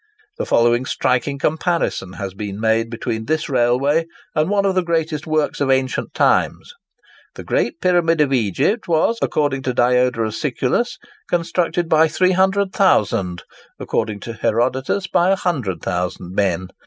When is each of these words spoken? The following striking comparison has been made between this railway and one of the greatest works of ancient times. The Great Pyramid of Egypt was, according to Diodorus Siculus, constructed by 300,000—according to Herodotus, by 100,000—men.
The 0.39 0.47
following 0.47 0.85
striking 0.87 1.37
comparison 1.37 2.13
has 2.13 2.33
been 2.33 2.59
made 2.59 2.89
between 2.89 3.25
this 3.25 3.47
railway 3.47 4.07
and 4.33 4.49
one 4.49 4.65
of 4.65 4.73
the 4.73 4.81
greatest 4.81 5.27
works 5.27 5.61
of 5.61 5.69
ancient 5.69 6.15
times. 6.15 6.73
The 7.35 7.43
Great 7.43 7.79
Pyramid 7.81 8.19
of 8.19 8.33
Egypt 8.33 8.87
was, 8.87 9.19
according 9.21 9.61
to 9.61 9.75
Diodorus 9.75 10.41
Siculus, 10.41 10.97
constructed 11.29 11.87
by 11.87 12.07
300,000—according 12.07 14.19
to 14.21 14.33
Herodotus, 14.33 15.05
by 15.05 15.35
100,000—men. 15.35 16.69